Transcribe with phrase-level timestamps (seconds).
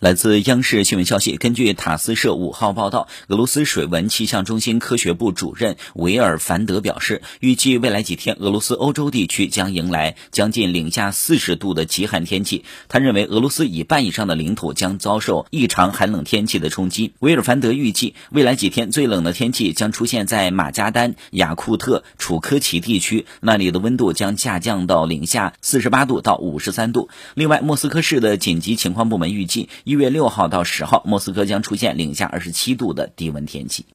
[0.00, 12.64] 来自央视新闻消息，根据塔斯社五号报道，俄罗斯水文气象中心科学部主任维尔凡德表示，预计未来几天，俄罗斯欧洲地区将迎来将近零下四十度的极寒天气。
[12.88, 17.12] 他认为，俄罗斯一半以上的领土将遭受异常寒冷天气的冲击。
[17.18, 27.10] 维尔凡德预计，未来几天最冷的天气将出现在马加丹、雅库特、楚科奇地区，那里的温度将下降到零下四十八度到五十三度。
[27.34, 29.68] 另外，莫斯科市的紧急情况部门预计。
[29.90, 33.86] 一月六号到十号，莫斯科将出现零下二十七度的低温天气。